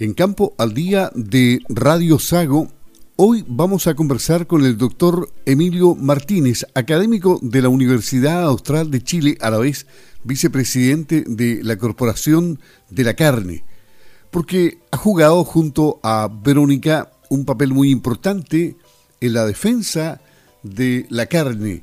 En 0.00 0.14
Campo 0.14 0.54
al 0.58 0.74
Día 0.74 1.10
de 1.16 1.60
Radio 1.68 2.20
Sago, 2.20 2.68
hoy 3.16 3.44
vamos 3.48 3.88
a 3.88 3.96
conversar 3.96 4.46
con 4.46 4.64
el 4.64 4.78
doctor 4.78 5.28
Emilio 5.44 5.96
Martínez, 5.96 6.64
académico 6.76 7.40
de 7.42 7.62
la 7.62 7.68
Universidad 7.68 8.44
Austral 8.44 8.92
de 8.92 9.02
Chile, 9.02 9.36
a 9.40 9.50
la 9.50 9.58
vez 9.58 9.88
vicepresidente 10.22 11.24
de 11.26 11.64
la 11.64 11.76
Corporación 11.78 12.60
de 12.90 13.02
la 13.02 13.14
Carne, 13.14 13.64
porque 14.30 14.78
ha 14.92 14.96
jugado 14.96 15.42
junto 15.42 15.98
a 16.04 16.30
Verónica 16.44 17.10
un 17.28 17.44
papel 17.44 17.72
muy 17.72 17.90
importante 17.90 18.76
en 19.20 19.32
la 19.32 19.46
defensa 19.46 20.20
de 20.62 21.06
la 21.10 21.26
carne. 21.26 21.82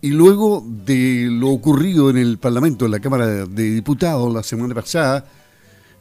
Y 0.00 0.10
luego 0.10 0.64
de 0.64 1.26
lo 1.28 1.48
ocurrido 1.48 2.08
en 2.08 2.18
el 2.18 2.38
Parlamento, 2.38 2.84
en 2.84 2.92
la 2.92 3.00
Cámara 3.00 3.26
de 3.26 3.70
Diputados 3.72 4.32
la 4.32 4.44
semana 4.44 4.76
pasada, 4.76 5.28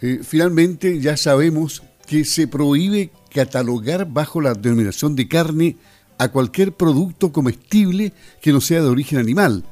eh, 0.02 0.22
finalmente 0.24 1.00
ya 1.00 1.18
sabemos 1.18 1.84
que 2.06 2.24
se 2.26 2.48
prohíbe 2.48 3.12
catalogar 3.34 4.12
bajo 4.12 4.42
la 4.42 4.54
denominación 4.54 5.16
de 5.16 5.28
carne 5.28 5.78
a 6.18 6.30
cualquier 6.30 6.74
producto 6.74 7.32
comestible 7.32 8.14
que 8.42 8.52
no 8.52 8.62
sea 8.62 8.82
de 8.82 8.88
origen 8.88 9.20
animal. 9.20 9.64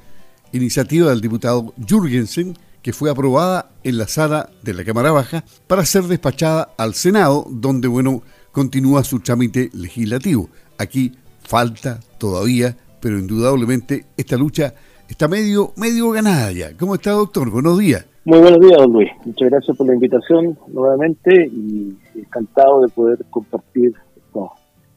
Iniciativa 0.52 1.10
del 1.10 1.22
diputado 1.22 1.74
Jürgensen, 1.88 2.58
que 2.82 2.94
fue 2.94 3.10
aprobada 3.10 3.72
en 3.84 3.98
la 3.98 4.08
sala 4.08 4.52
de 4.62 4.74
la 4.74 4.84
Cámara 4.84 5.12
Baja 5.12 5.44
para 5.68 5.86
ser 5.86 6.04
despachada 6.04 6.74
al 6.78 6.94
Senado, 6.94 7.48
donde, 7.50 7.88
bueno, 7.88 8.22
continúa 8.52 9.04
su 9.04 9.20
trámite 9.20 9.70
legislativo. 9.74 10.50
Aquí 10.78 11.14
falta 11.42 12.00
todavía, 12.20 12.78
pero 13.00 13.18
indudablemente 13.18 14.05
esta 14.18 14.38
lucha 14.38 14.76
está 15.08 15.28
medio, 15.28 15.74
medio 15.78 16.12
ganada 16.12 16.52
ya. 16.52 16.78
¿Cómo 16.78 16.96
está, 16.96 17.12
doctor? 17.12 17.50
Buenos 17.50 17.80
días. 17.80 18.05
Muy 18.28 18.40
buenos 18.40 18.60
días, 18.60 18.80
don 18.80 18.92
Luis. 18.92 19.12
Muchas 19.24 19.52
gracias 19.52 19.78
por 19.78 19.86
la 19.86 19.94
invitación 19.94 20.58
nuevamente 20.74 21.46
y 21.46 21.96
encantado 22.16 22.82
de 22.82 22.88
poder 22.88 23.24
compartir 23.30 23.94
estas 24.16 24.49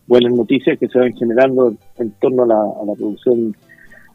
buenas 0.06 0.32
noticias 0.32 0.78
que 0.78 0.88
se 0.88 0.98
van 0.98 1.12
generando 1.12 1.76
en 1.98 2.10
torno 2.12 2.44
a 2.44 2.46
la, 2.46 2.94
producción 2.94 3.54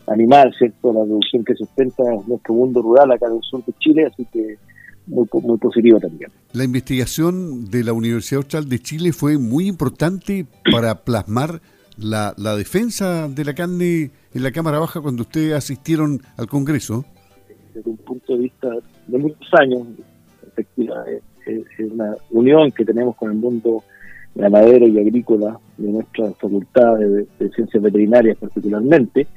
animal, 0.07 0.51
¿cierto? 0.57 0.91
La 0.91 1.03
producción 1.03 1.45
que 1.45 1.53
sustenta 1.53 2.01
nuestro 2.25 2.55
mundo 2.55 2.81
rural 2.81 3.11
acá 3.11 3.27
en 3.27 3.35
el 3.35 3.43
sur 3.43 3.63
de 3.63 3.73
Chile, 3.77 4.07
así 4.11 4.25
que 4.33 4.57
muy, 5.05 5.27
muy 5.43 5.59
positiva 5.59 5.99
también. 5.99 6.31
La 6.53 6.63
investigación 6.63 7.69
de 7.69 7.83
la 7.83 7.93
Universidad 7.93 8.39
Austral 8.39 8.67
de 8.67 8.79
Chile 8.79 9.13
fue 9.13 9.37
muy 9.37 9.67
importante 9.67 10.47
para 10.71 11.03
plasmar 11.03 11.61
la, 11.99 12.33
la 12.35 12.55
defensa 12.55 13.29
de 13.29 13.45
la 13.45 13.53
carne 13.53 14.09
en 14.33 14.41
la 14.41 14.51
Cámara 14.51 14.79
Baja 14.79 15.01
cuando 15.01 15.21
ustedes 15.21 15.53
asistieron 15.53 16.23
al 16.35 16.47
Congreso. 16.47 17.05
Desde 17.73 17.89
un 17.89 17.97
punto 17.97 18.33
de 18.33 18.43
vista 18.43 18.69
de 19.07 19.17
muchos 19.17 19.47
años, 19.59 19.87
efectivamente, 20.47 21.21
es, 21.45 21.91
una 21.91 22.15
unión 22.31 22.71
que 22.71 22.85
tenemos 22.85 23.15
con 23.15 23.31
el 23.31 23.37
mundo 23.37 23.83
ganadero 24.35 24.87
y 24.87 24.99
agrícola 24.99 25.59
de 25.77 25.91
nuestra 25.91 26.31
facultad 26.33 26.97
de, 26.97 27.27
ciencias 27.55 27.83
veterinarias 27.83 28.37
particularmente, 28.37 29.27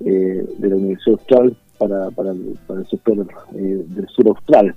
eh, 0.00 0.46
de 0.58 0.68
la 0.68 0.76
Universidad 0.76 1.18
Austral 1.18 1.56
para, 1.78 2.10
para, 2.10 2.30
el, 2.32 2.86
sector 2.90 3.26
eh, 3.54 3.84
del 3.86 4.06
sur 4.08 4.28
austral. 4.28 4.74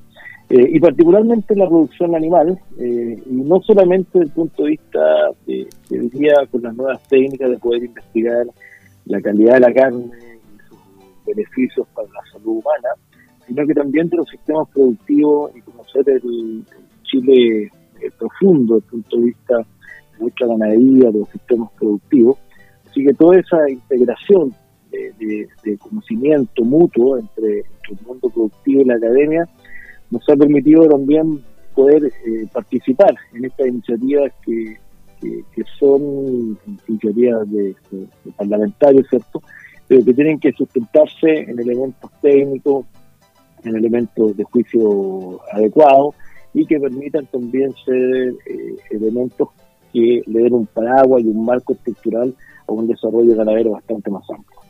Eh, 0.49 0.69
y 0.73 0.79
particularmente 0.79 1.55
la 1.55 1.67
producción 1.67 2.13
animal, 2.15 2.59
y 2.77 3.31
no 3.31 3.61
solamente 3.61 4.19
desde 4.19 4.25
el 4.25 4.31
punto 4.31 4.63
de 4.63 4.69
vista 4.71 4.99
de, 5.47 5.67
día 5.89 6.33
con 6.51 6.63
las 6.63 6.75
nuevas 6.75 7.01
técnicas 7.07 7.49
de 7.49 7.57
poder 7.57 7.83
investigar 7.83 8.47
la 9.05 9.21
calidad 9.21 9.53
de 9.53 9.59
la 9.61 9.73
carne 9.73 10.11
beneficios 11.25 11.87
para 11.93 12.07
la 12.09 12.21
salud 12.31 12.57
humana, 12.57 12.89
sino 13.47 13.65
que 13.65 13.73
también 13.73 14.09
de 14.09 14.17
los 14.17 14.29
sistemas 14.29 14.67
productivos 14.69 15.51
y 15.55 15.61
conocer 15.61 16.09
el, 16.09 16.63
Chile 17.03 17.63
eh, 17.65 18.11
profundo 18.17 18.75
desde 18.75 18.85
el 18.85 18.91
punto 18.91 19.17
de 19.17 19.23
vista 19.23 19.57
de 19.57 20.19
nuestra 20.19 20.47
ganadería, 20.47 21.11
de 21.11 21.19
los 21.19 21.29
sistemas 21.29 21.69
productivos. 21.77 22.37
Así 22.85 23.03
que 23.03 23.13
toda 23.13 23.37
esa 23.37 23.69
integración 23.69 24.53
de, 24.91 25.77
conocimiento 25.77 26.63
mutuo 26.63 27.17
entre, 27.17 27.59
el 27.59 28.05
mundo 28.05 28.29
productivo 28.29 28.81
y 28.81 28.85
la 28.85 28.95
academia 28.95 29.45
nos 30.09 30.21
ha 30.29 30.35
permitido 30.35 30.87
también 30.87 31.43
poder 31.75 32.05
eh, 32.05 32.47
participar 32.53 33.13
en 33.33 33.45
estas 33.45 33.67
iniciativas 33.67 34.31
que, 34.45 34.77
que, 35.21 35.63
son 35.79 36.57
iniciativas 36.87 37.49
de, 37.51 37.75
parlamentarios, 38.35 39.07
¿cierto? 39.09 39.41
Pero 39.91 40.05
que 40.05 40.13
tienen 40.13 40.39
que 40.39 40.53
sustentarse 40.53 41.27
en 41.49 41.59
elementos 41.59 42.09
técnicos, 42.21 42.85
en 43.65 43.75
elementos 43.75 44.37
de 44.37 44.45
juicio 44.45 45.41
adecuados 45.51 46.15
y 46.53 46.65
que 46.65 46.79
permitan 46.79 47.25
también 47.25 47.73
ser 47.83 47.97
eh, 47.97 48.75
elementos 48.89 49.49
que 49.91 50.21
le 50.25 50.43
den 50.43 50.53
un 50.53 50.65
paraguas 50.67 51.21
y 51.23 51.27
un 51.27 51.43
marco 51.43 51.73
estructural 51.73 52.33
a 52.69 52.71
un 52.71 52.87
desarrollo 52.87 53.35
ganadero 53.35 53.71
bastante 53.71 54.09
más 54.09 54.23
amplio. 54.29 54.61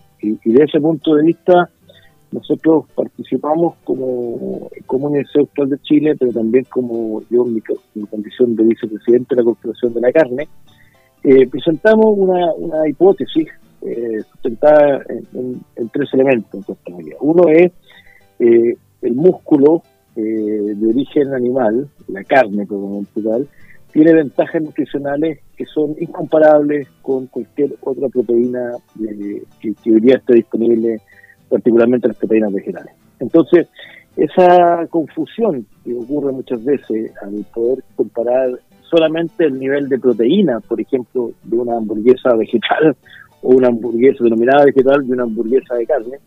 Y, 0.44 0.54
de 0.54 0.64
ese 0.64 0.82
punto 0.82 1.14
de 1.14 1.22
vista, 1.22 1.70
nosotros 2.32 2.86
participamos 2.96 3.76
como, 3.84 4.72
como 4.88 5.06
Universidad 5.06 5.68
de 5.68 5.78
Chile, 5.84 6.16
pero 6.18 6.32
también 6.32 6.66
como 6.68 7.22
yo 7.30 7.46
en 7.46 7.54
mi, 7.54 7.62
condición 8.08 8.56
de 8.56 8.64
vicepresidente 8.64 9.36
de 9.36 9.42
la 9.44 9.46
Corporación 9.46 9.94
de 9.94 10.02
la 10.02 10.12
Carne, 10.12 10.48
eh, 11.24 11.48
presentamos 11.48 12.08
una, 12.18 12.56
una 12.56 12.90
hipótesis 12.90 13.48
eh, 13.82 14.22
sustentada 14.32 15.04
en, 15.34 15.62
tres 15.92 16.14
elementos. 16.14 16.66
Uno 17.20 17.48
es 17.50 17.72
eh, 18.40 18.76
el 19.02 19.16
músculo 19.16 19.82
eh, 20.16 20.22
de 20.22 20.88
origen 20.88 21.34
animal, 21.34 21.90
la 22.08 22.24
carne 22.24 22.68
como 22.68 23.04
tal, 23.24 23.48
tiene 23.92 24.14
ventajas 24.14 24.62
nutricionales 24.62 25.40
que 25.58 25.66
son 25.66 25.96
incomparables 26.00 26.88
con 27.02 27.28
cualquier 27.28 27.72
otra 27.82 28.08
proteína 28.08 28.72
que, 29.60 29.74
que, 29.84 29.92
hoy 29.92 30.00
día 30.00 30.16
esté 30.16 30.36
disponible, 30.36 31.02
particularmente 31.50 32.08
las 32.08 32.18
proteínas 32.18 32.54
vegetales. 32.54 32.94
Entonces, 33.20 33.68
esa 34.16 34.86
confusión 34.90 35.66
que 35.84 35.94
ocurre 35.94 36.32
muchas 36.32 36.64
veces 36.64 37.12
al 37.22 37.46
poder 37.54 37.84
comparar 37.96 38.60
solamente 38.92 39.46
el 39.46 39.58
nivel 39.58 39.90
de 39.90 39.98
proteína, 39.98 40.60
por 40.60 40.80
ejemplo, 40.80 41.32
de 41.44 41.58
una 41.58 41.78
hamburguesa 41.78 42.36
vegetal 42.36 42.96
o 43.42 43.50
una 43.50 43.68
hamburguesa 43.68 44.24
denominada 44.24 44.66
vegetal 44.66 45.04
y 45.06 45.12
una 45.12 45.24
hamburguesa 45.24 45.76
de 45.76 45.86
carne, 45.86 46.20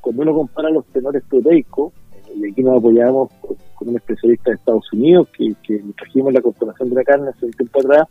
cuando 0.00 0.22
uno 0.22 0.34
compara 0.34 0.70
los 0.70 0.84
tenores 0.86 1.22
proteicos, 1.28 1.92
y 2.34 2.50
aquí 2.50 2.62
nos 2.62 2.78
apoyamos 2.78 3.30
con, 3.40 3.88
un 3.88 3.96
especialista 3.96 4.50
de 4.50 4.56
Estados 4.56 4.92
Unidos 4.92 5.28
que, 5.36 5.54
que 5.62 5.80
trajimos 5.96 6.32
la 6.32 6.40
Corporación 6.40 6.88
de 6.90 6.96
la 6.96 7.04
Carne 7.04 7.28
hace 7.28 7.46
un 7.46 7.52
tiempo 7.52 7.80
atrás, 7.80 8.08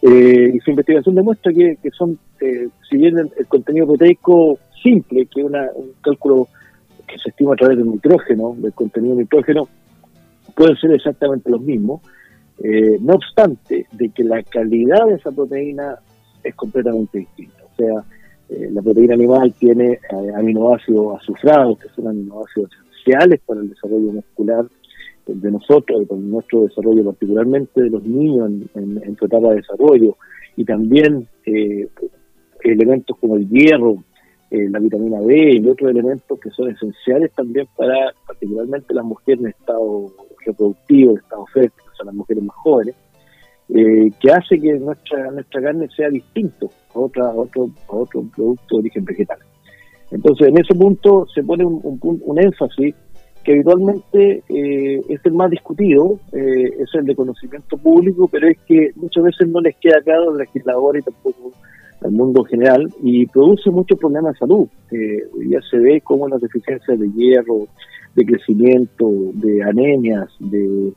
eh, 0.00 0.52
y 0.54 0.60
su 0.60 0.70
investigación 0.70 1.14
demuestra 1.14 1.52
que, 1.52 1.76
son, 1.96 2.18
eh, 2.40 2.68
si 2.88 2.96
bien 2.96 3.18
el, 3.18 3.46
contenido 3.46 3.86
proteico 3.86 4.58
simple, 4.80 5.26
que 5.26 5.40
es 5.40 5.46
un 5.46 5.92
cálculo 6.00 6.48
que 7.06 7.18
se 7.18 7.30
estima 7.30 7.54
a 7.54 7.56
través 7.56 7.78
del 7.78 7.90
nitrógeno, 7.90 8.54
del 8.58 8.72
contenido 8.74 9.16
nitrógeno, 9.16 9.68
pueden 10.54 10.76
ser 10.76 10.92
exactamente 10.92 11.50
los 11.50 11.60
mismos, 11.60 12.02
eh, 12.62 12.98
no 13.00 13.14
obstante 13.14 13.86
de 13.90 14.08
que 14.10 14.22
la 14.22 14.42
calidad 14.42 15.06
de 15.06 15.14
esa 15.14 15.32
proteína 15.32 15.96
es 16.44 16.54
completamente 16.54 17.18
distinta. 17.18 17.57
Sea, 17.78 18.04
la 18.70 18.82
proteína 18.82 19.14
animal 19.14 19.54
tiene 19.58 19.98
aminoácidos 20.36 21.20
azufrados, 21.20 21.78
que 21.78 21.88
son 21.90 22.08
aminoácidos 22.08 22.70
para 23.46 23.60
el 23.60 23.70
desarrollo 23.70 24.12
muscular 24.12 24.66
de 25.26 25.50
nosotros, 25.50 26.02
y 26.02 26.06
para 26.06 26.20
nuestro 26.20 26.62
desarrollo 26.62 27.04
particularmente 27.04 27.82
de 27.82 27.90
los 27.90 28.02
niños 28.04 28.50
en, 28.74 29.00
en, 29.02 29.16
su 29.16 29.26
etapa 29.26 29.50
de 29.50 29.56
desarrollo, 29.56 30.16
y 30.56 30.64
también 30.64 31.26
eh, 31.44 31.86
elementos 32.62 33.16
como 33.18 33.36
el 33.36 33.48
hierro, 33.48 34.02
eh, 34.50 34.68
la 34.70 34.78
vitamina 34.78 35.20
B 35.20 35.56
y 35.56 35.68
otros 35.68 35.90
elementos 35.90 36.40
que 36.40 36.50
son 36.50 36.70
esenciales 36.70 37.30
también 37.32 37.66
para 37.76 38.12
particularmente 38.26 38.94
las 38.94 39.04
mujeres 39.04 39.40
en 39.40 39.48
estado 39.48 40.06
reproductivo, 40.46 41.10
en 41.12 41.18
estado 41.18 41.44
fértil, 41.52 41.84
o 41.92 41.96
sea, 41.96 42.06
las 42.06 42.14
mujeres 42.14 42.42
más 42.42 42.56
jóvenes, 42.56 42.94
eh, 43.70 44.10
que 44.20 44.30
hace 44.30 44.58
que 44.58 44.78
nuestra 44.78 45.30
nuestra 45.30 45.60
carne 45.60 45.88
sea 45.94 46.08
distinto 46.08 46.70
a, 46.94 46.98
otra, 46.98 47.24
a 47.24 47.34
otro, 47.34 47.70
a 47.88 47.96
otro 47.96 48.24
producto 48.34 48.76
de 48.76 48.80
origen 48.80 49.04
vegetal. 49.04 49.38
Entonces, 50.10 50.48
en 50.48 50.58
ese 50.58 50.74
punto 50.74 51.26
se 51.34 51.42
pone 51.42 51.64
un, 51.64 51.98
un, 52.02 52.38
énfasis 52.38 52.94
que 53.44 53.52
habitualmente 53.52 54.42
eh, 54.48 55.00
es 55.08 55.20
el 55.24 55.32
más 55.32 55.50
discutido, 55.50 56.18
eh, 56.32 56.70
es 56.78 56.94
el 56.94 57.04
de 57.04 57.14
conocimiento 57.14 57.76
público, 57.76 58.26
pero 58.28 58.48
es 58.48 58.58
que 58.66 58.90
muchas 58.96 59.24
veces 59.24 59.48
no 59.48 59.60
les 59.60 59.76
queda 59.76 60.00
claro 60.02 60.30
al 60.30 60.38
legislador 60.38 60.96
y 60.96 61.02
tampoco 61.02 61.52
al 62.02 62.12
mundo 62.12 62.44
general 62.44 62.88
y 63.02 63.26
produce 63.26 63.70
muchos 63.70 63.98
problemas 63.98 64.34
de 64.34 64.38
salud. 64.38 64.68
Eh, 64.90 65.24
hoy 65.34 65.50
ya 65.50 65.60
se 65.70 65.78
ve 65.78 66.00
cómo 66.02 66.28
las 66.28 66.40
deficiencias 66.40 66.98
de 66.98 67.10
hierro, 67.12 67.66
de 68.14 68.24
crecimiento, 68.24 69.10
de 69.34 69.62
anemias, 69.62 70.28
de, 70.40 70.92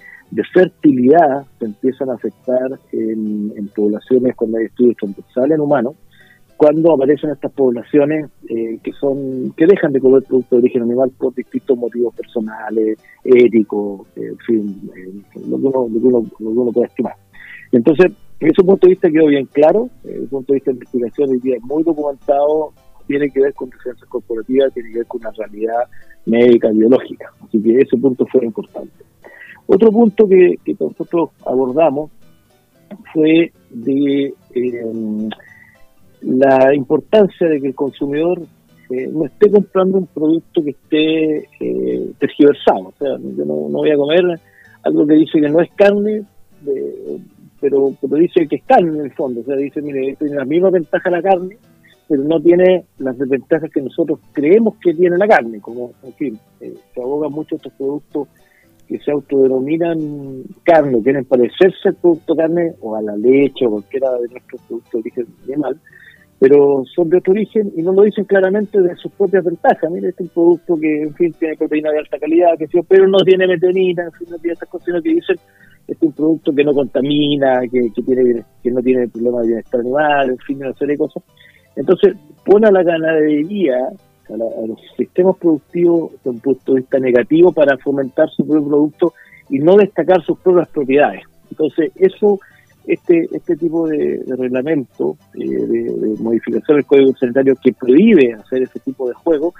fertilidad 0.53 1.45
se 1.59 1.65
empiezan 1.65 2.09
a 2.09 2.13
afectar 2.15 2.79
en, 2.91 3.69
poblaciones 3.75 4.35
con 4.35 4.49
estudios 4.59 4.97
transversales 4.97 5.55
en 5.55 5.61
humanos 5.61 5.95
cuando 6.57 6.93
aparecen 6.93 7.31
estas 7.31 7.51
poblaciones 7.53 8.29
eh, 8.49 8.79
que 8.83 8.91
son 8.93 9.51
que 9.57 9.65
dejan 9.65 9.93
de 9.93 9.99
comer 9.99 10.23
productos 10.23 10.51
de 10.51 10.57
origen 10.57 10.83
animal 10.83 11.11
por 11.17 11.33
distintos 11.33 11.77
motivos 11.77 12.13
personales, 12.15 12.99
éticos, 13.23 14.07
en 14.15 14.37
fin, 14.37 14.89
lo, 15.47 15.57
que 15.57 15.65
uno, 15.67 15.87
lo, 15.89 16.23
que 16.23 16.43
uno, 16.43 16.71
puede 16.71 16.87
estimar. 16.87 17.15
Entonces, 17.71 18.11
ese 18.49 18.63
punto 18.63 18.87
de 18.87 18.93
vista 18.93 19.09
quedó 19.09 19.27
bien 19.27 19.45
claro, 19.45 19.89
desde 20.03 20.23
el 20.23 20.27
punto 20.27 20.53
de 20.53 20.57
vista 20.57 20.71
de 20.71 20.75
investigación 20.75 21.29
hoy 21.29 21.39
día 21.39 21.55
es 21.57 21.63
muy 21.63 21.83
documentado, 21.83 22.73
tiene 23.07 23.29
que 23.29 23.41
ver 23.41 23.53
con 23.53 23.69
ciencias 23.83 24.07
corporativas, 24.09 24.73
tiene 24.73 24.91
que 24.91 24.97
ver 24.99 25.07
con 25.07 25.21
una 25.21 25.31
realidad 25.31 25.83
médica, 26.25 26.69
biológica. 26.69 27.31
Así 27.43 27.61
que 27.61 27.77
ese 27.77 27.97
punto 27.97 28.25
fue 28.31 28.45
importante. 28.45 29.03
Otro 29.67 29.91
punto 29.91 30.27
que, 30.27 30.55
nosotros 30.79 31.29
abordamos 31.45 32.11
fue 33.13 33.51
de 33.69 34.33
eh, 34.55 35.29
la 36.21 36.73
importancia 36.75 37.47
de 37.47 37.61
que 37.61 37.67
el 37.67 37.75
consumidor 37.75 38.41
eh, 38.89 39.07
no 39.07 39.25
esté 39.25 39.49
comprando 39.49 39.99
un 39.99 40.07
producto 40.07 40.61
que 40.63 40.71
esté 40.71 41.47
eh, 41.59 42.11
tergiversado. 42.19 42.87
O 42.87 42.93
sea, 42.97 43.17
yo 43.17 43.45
no, 43.45 43.55
voy 43.69 43.91
a 43.91 43.95
comer 43.95 44.39
algo 44.83 45.07
que 45.07 45.15
dice 45.15 45.39
que 45.39 45.49
no 45.49 45.61
es 45.61 45.69
carne, 45.75 46.23
pero, 47.61 47.93
pero 48.01 48.15
dice 48.15 48.47
que 48.47 48.57
es 48.57 48.63
carne 48.63 48.97
en 48.97 49.05
el 49.05 49.13
fondo. 49.13 49.41
O 49.41 49.43
sea, 49.43 49.55
dice, 49.55 49.81
mire, 49.81 50.15
tiene 50.17 50.35
la 50.35 50.45
misma 50.45 50.71
ventaja 50.71 51.09
la 51.09 51.21
carne, 51.21 51.57
pero 52.09 52.23
no 52.23 52.41
tiene 52.41 52.85
las 52.97 53.17
desventajas 53.17 53.69
que 53.71 53.81
nosotros 53.81 54.19
creemos 54.33 54.75
que 54.83 54.93
tiene 54.93 55.17
la 55.17 55.27
carne. 55.27 55.61
Como, 55.61 55.93
en 56.03 56.13
fin, 56.13 56.39
eh, 56.59 56.73
se 56.93 57.01
abogan 57.01 57.31
mucho 57.31 57.55
estos 57.55 57.71
productos 57.73 58.27
que 58.87 58.99
se 58.99 59.11
autodenominan 59.11 60.43
carne, 60.63 61.01
quieren 61.01 61.23
parecerse 61.23 61.89
al 61.89 61.95
producto 61.95 62.35
carne 62.35 62.73
o 62.81 62.95
a 62.95 63.01
la 63.01 63.15
leche 63.15 63.65
o 63.65 63.71
cualquiera 63.71 64.11
de 64.19 64.27
nuestros 64.27 64.61
productos 64.63 64.91
de 64.91 64.99
origen 64.99 65.27
animal, 65.45 65.79
pero 66.39 66.83
son 66.93 67.07
de 67.09 67.17
otro 67.17 67.31
origen 67.31 67.71
y 67.77 67.83
no 67.83 67.93
lo 67.93 68.01
dicen 68.01 68.25
claramente 68.25 68.81
de 68.81 68.93
sus 68.95 69.11
propias 69.13 69.45
ventajas. 69.45 69.89
Mire, 69.89 70.09
este 70.09 70.23
es 70.23 70.29
un 70.29 70.33
producto 70.33 70.75
que, 70.75 71.03
en 71.03 71.13
fin, 71.13 71.33
tiene 71.39 71.55
proteína 71.55 71.91
de 71.91 71.99
alta 71.99 72.19
calidad, 72.19 72.57
que 72.57 72.67
pero 72.89 73.07
no 73.07 73.19
tiene 73.19 73.47
metionina, 73.47 74.03
en 74.03 74.11
fin, 74.11 74.27
no 74.29 74.37
tiene 74.39 74.53
esas 74.55 74.67
cosas 74.67 75.01
que 75.01 75.09
dicen 75.09 75.37
es 75.87 75.97
un 76.01 76.11
producto 76.13 76.53
que 76.53 76.63
no 76.63 76.73
contamina, 76.73 77.61
que, 77.71 77.89
tiene 78.05 78.43
que 78.63 78.71
no 78.71 78.81
tiene 78.81 79.07
problemas 79.07 79.41
de 79.41 79.47
bienestar 79.47 79.79
animal, 79.81 80.29
en 80.29 80.37
fin, 80.39 80.57
una 80.57 80.73
serie 80.73 80.93
de 80.93 80.99
cosas. 80.99 81.23
Entonces, 81.75 82.15
pone 82.45 82.67
a 82.67 82.71
la 82.71 82.83
ganadería 82.83 83.77
a, 84.29 84.67
los 84.67 84.79
sistemas 84.97 85.37
productivos 85.37 86.11
desde 86.11 86.29
un 86.29 86.39
punto 86.39 86.73
de 86.73 86.81
vista 86.81 86.99
negativo 86.99 87.51
para 87.51 87.77
fomentar 87.77 88.29
su 88.29 88.45
propio 88.45 88.67
producto 88.67 89.13
y 89.49 89.59
no 89.59 89.75
destacar 89.75 90.23
sus 90.23 90.39
propias 90.39 90.69
propiedades. 90.69 91.23
Entonces, 91.49 91.91
eso, 91.95 92.39
este, 92.85 93.27
este 93.31 93.55
tipo 93.57 93.87
de, 93.87 94.23
reglamento, 94.37 95.17
eh, 95.35 95.45
de, 95.45 96.15
modificación 96.21 96.77
del 96.77 96.85
Código 96.85 97.13
Sanitario 97.17 97.55
que 97.61 97.73
prohíbe 97.73 98.33
hacer 98.33 98.63
ese 98.63 98.79
tipo 98.79 99.07
de 99.09 99.13
juego, 99.15 99.53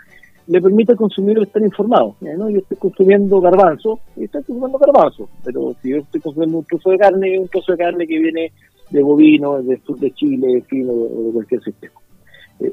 le 0.52 0.62
permite 0.62 0.92
al 0.92 0.98
consumidor 0.98 1.44
estar 1.44 1.62
informado. 1.62 2.16
¿no? 2.20 2.50
Yo 2.50 2.60
estoy 2.60 2.78
consumiendo 2.78 3.40
garbanzo, 3.40 4.02
y 4.18 4.26
estoy 4.26 4.44
consumiendo 4.44 4.78
garbanzo, 4.80 5.30
pero 5.46 5.74
si 5.82 5.92
yo 5.92 5.98
estoy 6.00 6.20
consumiendo 6.20 6.58
un 6.58 6.66
trozo 6.66 6.90
de 6.90 6.98
carne, 6.98 7.40
un 7.40 7.48
trozo 7.48 7.72
de 7.72 7.78
carne 7.78 8.06
que 8.06 8.20
viene 8.20 8.52
de 8.90 9.02
bovino, 9.02 9.62
del 9.62 9.82
sur 9.84 9.98
de 9.98 10.12
Chile, 10.12 10.48
en 10.56 10.64
fin, 10.66 10.90
o 10.90 11.24
de 11.24 11.32
cualquier 11.32 11.64
sistema. 11.64 11.94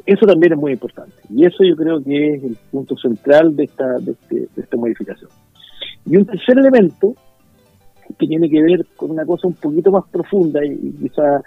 Eso 0.04 0.26
también 0.26 0.54
es 0.54 0.58
muy 0.58 0.72
importante 0.72 1.14
y 1.30 1.46
eso 1.46 1.62
yo 1.62 1.76
creo 1.76 2.02
que 2.02 2.34
es 2.34 2.44
el 2.44 2.56
punto 2.70 2.96
central 2.96 3.54
de 3.54 3.64
esta, 3.64 3.86
de, 4.00 4.10
este, 4.10 4.48
esta 4.56 4.76
modificación. 4.76 5.30
Y 6.04 6.16
un 6.16 6.26
tercer 6.26 6.58
elemento 6.58 7.14
que 8.18 8.26
tiene 8.26 8.50
que 8.50 8.60
ver 8.60 8.84
con 8.96 9.12
una 9.12 9.24
cosa 9.24 9.46
un 9.46 9.54
poquito 9.54 9.92
más 9.92 10.04
profunda 10.10 10.64
y, 10.64 10.90
quizá 11.00 11.40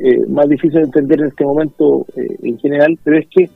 eh, 0.00 0.26
más 0.26 0.48
difícil 0.48 0.80
de 0.80 0.86
entender 0.86 1.20
en 1.20 1.28
este 1.28 1.44
momento 1.44 2.04
eh, 2.16 2.36
en 2.42 2.58
general, 2.58 2.98
pero 3.04 3.18
es 3.20 3.28
que 3.28 3.48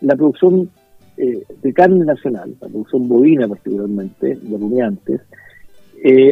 la 0.00 0.14
producción 0.14 0.70
eh, 1.16 1.44
de 1.62 1.72
carne 1.72 2.04
nacional, 2.04 2.54
la 2.60 2.68
producción 2.68 3.08
bovina 3.08 3.48
particularmente, 3.48 4.36
de 4.36 4.58
rumiantes, 4.58 5.20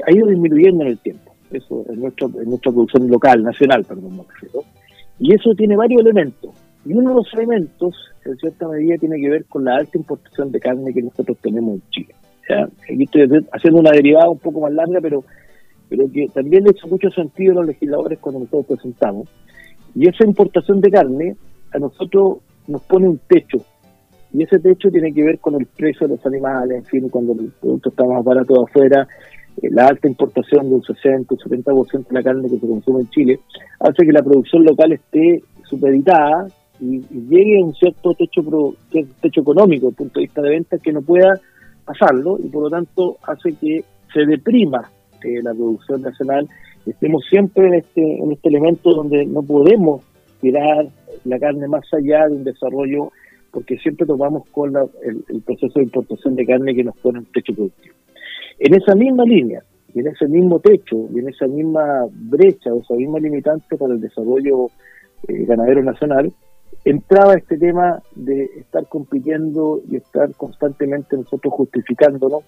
ha 0.07 0.13
ido 0.13 0.27
disminuyendo 0.29 0.85
en 0.85 0.91
el 0.91 0.99
tiempo. 0.99 1.35
Eso 1.51 1.85
en 1.89 2.01
nuestra, 2.01 2.29
producción 2.29 3.09
local, 3.09 3.43
nacional, 3.43 3.85
perdón, 3.85 4.17
me 4.17 4.23
refiero. 4.25 4.65
Y 5.19 5.35
eso 5.35 5.55
tiene 5.55 5.77
varios 5.77 6.03
elementos. 6.03 6.51
Y 6.85 6.93
uno 6.93 7.11
de 7.11 7.17
los 7.17 7.35
elementos, 7.35 7.95
en 8.25 8.37
cierta 8.37 8.69
medida, 8.69 8.99
tiene 8.99 9.21
que 9.21 9.31
ver 9.31 9.45
con 9.47 9.65
la 9.65 9.77
alta 9.77 9.97
importación 9.97 10.51
de 10.53 10.61
carne 10.61 10.93
que 10.93 11.03
nosotros 11.03 11.39
tenemos 11.41 11.75
en 11.75 11.83
Chile. 11.91 12.15
aquí 12.49 13.05
estoy 13.05 13.47
haciendo 13.53 13.81
una 13.81 13.93
derivada 13.93 14.29
un 14.29 14.39
poco 14.39 14.61
más 14.61 14.73
larga, 14.73 15.01
pero, 15.01 15.25
pero 15.89 16.11
que 16.13 16.29
también 16.29 16.65
le 16.65 16.71
hecho 16.71 16.87
mucho 16.89 17.11
sentido 17.11 17.53
a 17.53 17.57
los 17.57 17.67
legisladores 17.67 18.19
cuando 18.19 18.41
nosotros 18.41 18.79
presentamos. 18.79 19.29
Y 19.95 20.09
esa 20.09 20.25
importación 20.25 20.81
de 20.81 20.91
carne 20.91 21.37
a 21.73 21.79
nosotros 21.79 22.39
nos 22.67 22.83
pone 22.83 23.09
un 23.09 23.19
techo. 23.29 23.59
Y 24.35 24.43
ese 24.43 24.59
techo 24.59 24.91
tiene 24.91 25.15
que 25.15 25.23
ver 25.23 25.39
con 25.39 25.55
el 25.55 25.67
precio 25.67 26.09
de 26.09 26.17
los 26.17 26.27
animales, 26.27 26.79
en 26.79 26.85
fin, 26.85 27.09
cuando 27.09 27.35
el 27.35 27.53
producto 27.61 27.91
está 27.91 28.05
más 28.05 28.25
barato 28.25 28.55
de 28.55 28.65
afuera, 28.69 29.07
eh, 29.63 29.69
la 29.71 29.87
alta 29.87 30.09
importación 30.09 30.69
de 30.69 30.75
un 30.75 30.83
60, 30.83 31.35
un 31.35 31.39
70% 31.39 32.09
de 32.09 32.15
la 32.15 32.23
carne 32.23 32.49
que 32.49 32.59
se 32.59 32.67
consume 32.67 33.03
en 33.03 33.11
Chile, 33.11 33.41
hace 33.79 34.05
que 34.05 34.13
la 34.13 34.25
producción 34.25 34.65
local 34.65 34.93
esté 34.93 35.41
supeditada 35.63 36.49
y, 36.81 37.01
llegue 37.29 37.61
a 37.61 37.65
un 37.65 37.75
cierto 37.75 38.13
techo, 38.15 38.43
techo 39.23 39.41
económico 39.41 39.87
desde 39.87 39.89
el 39.91 39.95
punto 39.95 40.19
de 40.19 40.27
vista 40.27 40.43
de 40.43 40.51
ventas 40.51 40.83
que 40.83 40.93
no 40.93 41.03
pueda 41.03 41.41
pasarlo 41.85 42.37
y 42.43 42.49
por 42.49 42.65
lo 42.65 42.71
tanto 42.71 43.19
hace 43.29 43.53
que 43.53 43.85
se 44.13 44.27
deprima 44.27 44.91
eh, 45.23 45.43
la 45.45 45.55
producción 45.55 46.03
nacional. 46.03 46.49
Estemos 46.85 47.25
siempre 47.31 47.69
en 47.69 47.75
este, 47.75 48.19
en 48.19 48.33
este 48.33 48.49
elemento 48.49 48.91
donde 48.91 49.25
no 49.27 49.43
podemos 49.43 50.03
tirar 50.41 50.87
la 51.25 51.39
carne 51.39 51.69
más 51.69 51.85
allá 51.95 52.27
de 52.27 52.35
un 52.35 52.45
desarrollo 52.45 53.13
porque 53.55 53.79
siempre 53.79 54.05
tomamos 54.05 54.43
con 54.51 54.75
el, 54.77 55.43
proceso 55.43 55.79
de 55.79 55.85
importación 55.85 56.35
de 56.35 56.45
carne 56.45 56.75
que 56.75 56.83
nos 56.83 56.97
pone 56.97 57.21
un 57.21 57.27
techo 57.27 57.55
productivo. 57.55 57.95
En 58.59 58.75
esa 58.75 58.97
misma 58.97 59.23
línea, 59.25 59.63
y 59.95 60.01
en 60.01 60.09
ese 60.09 60.27
mismo 60.27 60.59
techo, 60.59 61.09
y 61.15 61.21
en 61.21 61.29
esa 61.29 61.47
misma 61.47 62.05
brecha 62.11 62.75
o 62.75 62.81
esa 62.81 62.95
misma 62.95 63.21
limitante 63.21 63.77
para 63.77 63.95
el 63.95 64.01
desarrollo 64.01 64.71
eh, 65.29 65.45
ganadero 65.47 65.85
nacional, 65.85 66.33
entraba 66.85 67.35
este 67.35 67.57
tema 67.57 68.03
de 68.17 68.45
estar 68.57 68.89
compitiendo 68.89 69.81
y 69.89 69.97
estar 69.97 70.35
constantemente 70.35 71.17
nosotros 71.17 71.55
justificándonos 71.55 72.43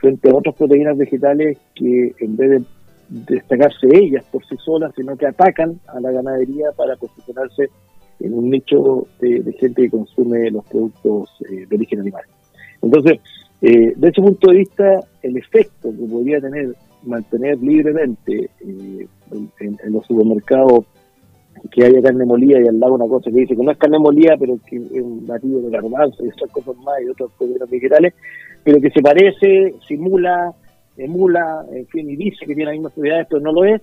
frente 0.00 0.28
a 0.28 0.34
otras 0.34 0.54
proteínas 0.54 0.98
vegetales 0.98 1.58
que 1.74 2.14
en 2.18 2.36
vez 2.36 2.50
de 2.50 2.64
destacarse 3.08 3.86
ellas 3.90 4.24
por 4.30 4.44
sí 4.44 4.56
solas, 4.62 4.92
sino 4.94 5.16
que 5.16 5.26
atacan 5.26 5.80
a 5.86 5.98
la 5.98 6.10
ganadería 6.10 6.72
para 6.76 6.96
posicionarse 6.96 7.70
en 8.22 8.34
un 8.34 8.50
nicho 8.50 9.06
de, 9.20 9.52
gente 9.58 9.82
que 9.82 9.90
consume 9.90 10.50
los 10.50 10.64
productos 10.66 11.30
eh, 11.50 11.66
de 11.68 11.76
origen 11.76 12.00
animal. 12.00 12.24
Entonces, 12.80 13.20
eh, 13.60 13.92
de 13.96 14.08
ese 14.08 14.22
punto 14.22 14.50
de 14.50 14.58
vista, 14.58 15.00
el 15.22 15.36
efecto 15.36 15.90
que 15.90 16.04
podría 16.10 16.40
tener 16.40 16.74
mantener 17.04 17.58
libremente 17.58 18.50
eh, 18.60 19.06
en, 19.60 19.92
los 19.92 20.06
supermercados 20.06 20.84
que 21.70 21.84
haya 21.84 22.02
carne 22.02 22.24
molida 22.24 22.60
y 22.60 22.68
al 22.68 22.78
lado 22.80 22.94
una 22.94 23.06
cosa 23.06 23.30
que 23.30 23.40
dice 23.40 23.56
que 23.56 23.62
no 23.62 23.70
es 23.70 23.78
carne 23.78 23.98
molida, 23.98 24.36
pero 24.38 24.58
que 24.66 24.76
es 24.76 25.02
un 25.02 25.26
batido 25.26 25.60
de 25.60 25.70
garbanzo 25.70 26.24
y 26.24 26.28
otras 26.28 26.50
cosas 26.50 26.76
más 26.78 26.94
y 27.02 27.08
otros 27.08 27.30
productos 27.38 27.70
vegetales, 27.70 28.14
pero 28.64 28.80
que 28.80 28.90
se 28.90 29.00
parece, 29.00 29.74
simula, 29.86 30.52
emula, 30.96 31.64
en 31.72 31.86
fin, 31.86 32.10
y 32.10 32.16
dice 32.16 32.38
que 32.40 32.54
tiene 32.54 32.66
las 32.66 32.74
mismas 32.74 32.92
propiedades, 32.92 33.26
pero 33.30 33.42
no 33.42 33.52
lo 33.52 33.64
es. 33.64 33.82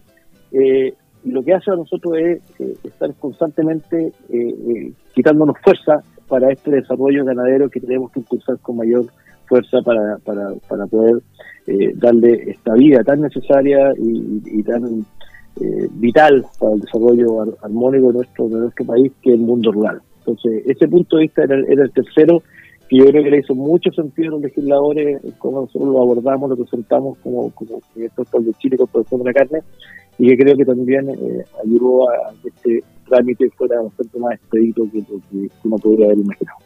Eh, 0.51 0.93
y 1.23 1.31
lo 1.31 1.43
que 1.43 1.53
hace 1.53 1.71
a 1.71 1.75
nosotros 1.75 2.13
es 2.17 2.41
eh, 2.59 2.75
estar 2.83 3.13
constantemente 3.15 4.11
eh, 4.29 4.93
quitándonos 5.13 5.57
fuerza 5.63 6.01
para 6.27 6.51
este 6.51 6.71
desarrollo 6.71 7.25
ganadero 7.25 7.69
que 7.69 7.79
tenemos 7.79 8.11
que 8.11 8.19
impulsar 8.19 8.57
con 8.59 8.77
mayor 8.77 9.05
fuerza 9.47 9.79
para, 9.83 10.17
para, 10.23 10.53
para 10.67 10.85
poder 10.85 11.21
darle 11.95 12.49
esta 12.49 12.73
vida 12.73 13.03
tan 13.03 13.21
necesaria 13.21 13.93
y, 13.95 14.41
y 14.59 14.63
tan 14.63 15.05
eh, 15.61 15.89
vital 15.91 16.45
para 16.57 16.73
el 16.73 16.79
desarrollo 16.79 17.41
armónico 17.61 18.07
de 18.07 18.13
nuestro, 18.13 18.47
de 18.47 18.59
nuestro 18.59 18.85
país, 18.85 19.11
que 19.21 19.31
es 19.31 19.35
el 19.35 19.41
mundo 19.41 19.73
rural. 19.73 20.01
Entonces, 20.19 20.63
ese 20.65 20.87
punto 20.87 21.17
de 21.17 21.23
vista 21.23 21.43
era, 21.43 21.55
el 21.55 21.91
tercero, 21.91 22.41
que 22.87 22.97
yo 22.97 23.05
creo 23.07 23.23
que 23.23 23.29
le 23.29 23.39
hizo 23.39 23.55
mucho 23.55 23.91
sentido 23.91 24.29
a 24.29 24.31
los 24.33 24.41
legisladores, 24.43 25.21
como 25.37 25.61
nosotros 25.61 25.89
lo 25.89 26.01
abordamos, 26.01 26.49
lo 26.49 26.55
presentamos 26.55 27.17
como, 27.17 27.51
como 27.51 27.81
proyecto 27.93 28.23
de 28.39 28.53
Chile 28.53 28.77
con 28.77 28.87
producción 28.87 29.21
de 29.21 29.25
la 29.25 29.33
carne, 29.33 29.59
y 30.19 30.27
que 30.27 30.37
creo 30.37 30.55
que 30.55 30.65
también 30.65 31.09
eh, 31.09 31.45
ayudó 31.65 32.09
a 32.09 32.33
que 32.43 32.49
este 32.49 32.83
trámite 33.07 33.49
fuera 33.57 33.81
bastante 33.81 34.19
más 34.19 34.33
expedito 34.35 34.83
que 34.91 34.99
lo 34.99 35.19
que 35.31 35.49
uno 35.63 35.77
podría 35.77 36.05
haber 36.07 36.19
imaginado. 36.19 36.57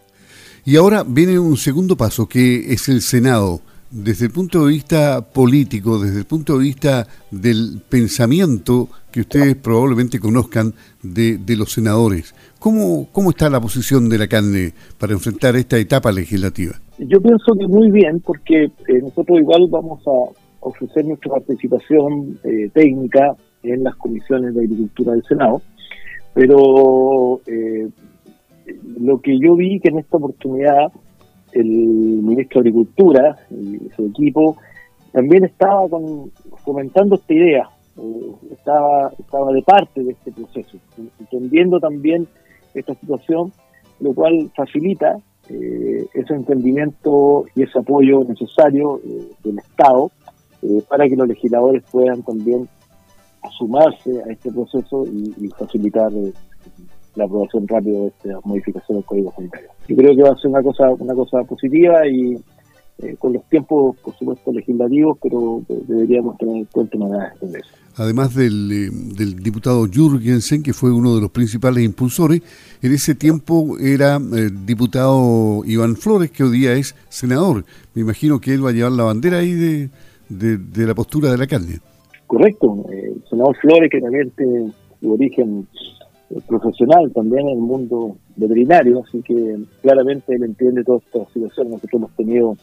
Y 0.65 0.75
ahora 0.75 1.03
viene 1.07 1.38
un 1.39 1.57
segundo 1.57 1.95
paso, 1.95 2.27
que 2.27 2.74
es 2.74 2.89
el 2.89 3.01
Senado 3.01 3.62
desde 3.93 4.25
el 4.25 4.31
punto 4.31 4.65
de 4.65 4.72
vista 4.72 5.22
político, 5.22 6.00
desde 6.00 6.19
el 6.19 6.25
punto 6.25 6.57
de 6.57 6.63
vista 6.63 7.07
del 7.29 7.79
pensamiento 7.88 8.89
que 9.12 9.22
ustedes 9.22 9.55
probablemente 9.55 10.19
conozcan 10.19 10.74
de, 11.03 11.39
los 11.55 11.72
senadores, 11.72 12.33
¿cómo, 12.57 13.07
¿cómo 13.12 13.29
está 13.29 13.51
la 13.51 13.62
posición 13.62 14.10
de 14.10 14.17
la 14.17 14.27
carne 14.27 14.74
para 14.98 15.13
enfrentar 15.13 15.55
esta 15.55 15.77
etapa 15.77 16.12
legislativa? 16.12 16.74
Yo 16.98 17.22
pienso 17.22 17.53
que 17.53 17.67
muy 17.67 17.91
bien, 17.91 18.19
porque 18.25 18.63
eh, 18.63 19.00
nosotros 19.00 19.39
igual 19.39 19.67
vamos 19.69 20.01
a 20.07 20.41
ofrecer 20.62 21.05
nuestra 21.05 21.31
participación 21.33 22.39
eh, 22.43 22.69
técnica 22.74 23.36
en 23.63 23.84
las 23.84 23.96
comisiones 23.96 24.53
de 24.53 24.62
agricultura 24.62 25.13
del 25.13 25.24
Senado, 25.24 25.62
pero 26.34 27.41
eh, 27.48 27.89
lo 29.00 29.20
que 29.20 29.38
yo 29.39 29.55
vi 29.55 29.79
que 29.79 29.89
en 29.89 30.00
esta 30.00 30.17
oportunidad 30.17 30.91
el 31.53 31.67
ministro 31.67 32.62
de 32.62 32.70
Agricultura 32.70 33.38
y 33.51 33.89
su 33.96 34.08
equipo 34.08 34.58
también 35.12 35.46
estaba 35.46 35.88
con, 35.88 36.32
comentando 36.63 37.15
esta 37.15 37.34
idea, 37.34 37.70
eh, 37.98 38.32
estaba, 38.51 39.12
estaba 39.20 39.51
de 39.53 39.62
parte 39.62 40.03
de 40.03 40.12
este 40.12 40.32
proceso, 40.32 40.77
entendiendo 41.20 41.79
también 41.79 42.27
esta 42.74 42.96
situación, 42.96 43.51
lo 44.00 44.13
cual 44.13 44.50
facilita 44.55 45.17
eh, 45.50 46.08
ese 46.13 46.34
entendimiento 46.34 47.46
y 47.55 47.63
ese 47.63 47.77
apoyo 47.77 48.24
necesario 48.24 49.00
eh, 49.05 49.29
del 49.43 49.60
Estado 49.60 50.12
para 50.88 51.10
que 51.10 51.17
los 51.17 51.27
legisladores 51.27 51.84
puedan 51.91 52.24
también 52.24 52.70
sumarse 53.57 54.21
a 54.23 54.31
este 54.31 54.51
proceso 54.51 55.05
y, 55.05 55.47
facilitar 55.57 56.12
la 57.15 57.25
aprobación 57.25 57.67
rápida 57.67 58.00
de 58.00 58.07
esta 58.07 58.39
modificación 58.43 58.97
del 58.97 59.05
Código 59.05 59.33
Sanitario. 59.35 59.69
Yo 59.88 59.95
creo 59.95 60.15
que 60.15 60.23
va 60.23 60.29
a 60.31 60.38
ser 60.38 60.50
una 60.50 60.63
cosa, 60.63 60.89
una 60.89 61.13
cosa 61.13 61.43
positiva 61.43 62.07
y 62.07 62.38
eh, 63.00 63.15
con 63.17 63.33
los 63.33 63.43
tiempos, 63.50 63.97
por 63.97 64.15
supuesto, 64.17 64.51
legislativos, 64.51 65.17
pero 65.21 65.63
deberíamos 65.88 66.38
tener 66.38 66.57
en 66.57 66.65
cuenta 66.65 66.97
una 66.97 67.33
de 67.41 67.59
eso. 67.59 67.69
Además 67.95 68.33
del, 68.33 68.71
eh, 68.71 68.89
del 68.91 69.35
diputado 69.35 69.88
Jürgensen, 69.88 70.63
que 70.63 70.73
fue 70.73 70.91
uno 70.91 71.15
de 71.15 71.21
los 71.21 71.31
principales 71.31 71.83
impulsores, 71.83 72.41
en 72.81 72.93
ese 72.93 73.13
tiempo 73.15 73.77
era 73.79 74.17
el 74.17 74.38
eh, 74.38 74.50
diputado 74.65 75.63
Iván 75.65 75.95
Flores, 75.95 76.31
que 76.31 76.43
hoy 76.43 76.57
día 76.57 76.73
es 76.73 76.95
senador. 77.09 77.65
Me 77.93 78.01
imagino 78.01 78.39
que 78.39 78.53
él 78.53 78.65
va 78.65 78.69
a 78.69 78.73
llevar 78.73 78.91
la 78.93 79.03
bandera 79.03 79.39
ahí 79.39 79.53
de, 79.53 79.89
de, 80.29 80.88
la 80.88 80.95
postura 80.95 81.31
de 81.31 81.38
la 81.38 81.47
carne. 81.47 81.79
Correcto, 82.33 82.83
el 82.89 83.23
senador 83.29 83.55
Flores, 83.57 83.91
que 83.91 84.01
también 84.01 84.31
tiene 84.31 84.71
su 84.99 85.13
origen 85.13 85.67
profesional 86.47 87.11
también 87.13 87.47
en 87.47 87.57
el 87.57 87.61
mundo 87.61 88.15
veterinario, 88.35 89.03
así 89.05 89.21
que 89.21 89.59
claramente 89.83 90.33
él 90.33 90.43
entiende 90.43 90.83
toda 90.83 90.97
esta 90.97 91.31
situación. 91.31 91.69
Nosotros 91.69 91.93
hemos 91.93 92.15
tenido 92.15 92.57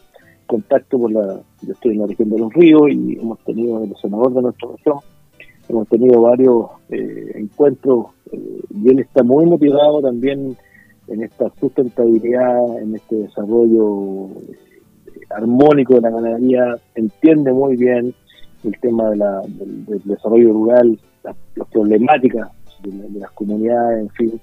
contacto 0.45 0.99
con 0.99 1.13
la, 1.13 1.39
yo 1.61 1.71
estoy 1.71 1.93
en 1.93 1.99
la 1.99 2.07
región 2.07 2.31
de 2.31 2.39
los 2.39 2.53
ríos 2.53 2.81
y 2.89 3.17
hemos 3.17 3.39
tenido 3.45 3.81
el 3.81 3.95
senador 3.95 4.33
de 4.33 4.41
nuestra 4.41 4.71
región, 4.71 4.97
hemos 5.69 5.87
tenido 5.87 6.19
varios 6.19 6.65
eh, 6.89 7.31
encuentros 7.35 8.07
eh, 8.33 8.61
y 8.75 8.89
él 8.89 8.99
está 8.99 9.23
muy 9.23 9.45
motivado 9.45 10.01
también 10.01 10.57
en 11.07 11.23
esta 11.23 11.49
sustentabilidad, 11.61 12.81
en 12.81 12.95
este 12.95 13.15
desarrollo 13.15 14.31
eh, 14.31 15.21
armónico 15.29 15.93
de 15.93 16.01
la 16.01 16.09
ganadería, 16.09 16.75
entiende 16.93 17.53
muy 17.53 17.77
bien 17.77 18.13
el 18.63 18.79
tema 18.79 19.09
de 19.09 19.17
la, 19.17 19.41
del, 19.47 19.85
desarrollo 20.05 20.53
rural, 20.53 20.99
las 21.23 21.67
problemáticas 21.71 22.49
de, 22.83 23.19
las 23.19 23.31
comunidades, 23.31 24.01
en 24.01 24.09
fin, 24.09 24.41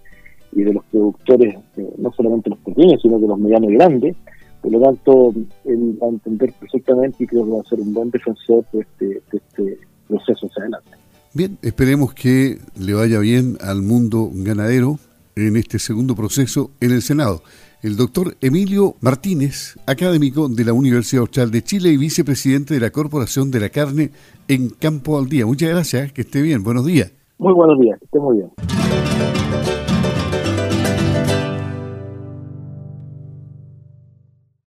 y 0.52 0.62
de 0.62 0.72
los 0.72 0.84
productores, 0.86 1.56
no 1.98 2.12
solamente 2.12 2.50
los 2.50 2.58
pequeños, 2.60 3.00
sino 3.02 3.18
de 3.18 3.28
los 3.28 3.38
medianos 3.38 3.70
y 3.70 3.74
grandes, 3.74 4.16
por 4.60 4.72
lo 4.72 4.80
tanto, 4.80 5.34
él 5.64 5.98
va 6.02 6.08
a 6.08 6.10
entender 6.10 6.52
perfectamente 6.58 7.24
y 7.24 7.26
creo 7.26 7.44
que 7.44 7.50
va 7.50 7.60
a 7.60 7.68
ser 7.68 7.80
un 7.80 7.94
buen 7.94 8.10
defensor 8.10 8.64
de 8.72 8.80
este, 8.80 9.22
este 9.32 9.78
proceso 10.08 10.46
hacia 10.46 10.62
adelante. 10.62 10.90
Bien, 11.34 11.58
esperemos 11.62 12.14
que 12.14 12.58
le 12.78 12.94
vaya 12.94 13.20
bien 13.20 13.56
al 13.60 13.82
mundo 13.82 14.30
ganadero 14.32 14.98
en 15.36 15.56
este 15.56 15.78
segundo 15.78 16.16
proceso 16.16 16.70
en 16.80 16.90
el 16.90 17.02
Senado. 17.02 17.42
El 17.80 17.96
doctor 17.96 18.36
Emilio 18.40 18.96
Martínez, 19.00 19.78
académico 19.86 20.48
de 20.48 20.64
la 20.64 20.72
Universidad 20.72 21.20
Austral 21.20 21.52
de 21.52 21.62
Chile 21.62 21.90
y 21.90 21.96
vicepresidente 21.96 22.74
de 22.74 22.80
la 22.80 22.90
Corporación 22.90 23.52
de 23.52 23.60
la 23.60 23.68
Carne 23.68 24.10
en 24.48 24.70
Campo 24.70 25.16
al 25.16 25.28
Día. 25.28 25.46
Muchas 25.46 25.68
gracias, 25.68 26.12
que 26.12 26.22
esté 26.22 26.42
bien, 26.42 26.64
buenos 26.64 26.84
días. 26.84 27.12
Muy 27.38 27.52
buenos 27.52 27.78
días, 27.78 27.96
que 28.00 28.06
esté 28.06 28.18
muy 28.18 28.38
bien. 28.38 29.87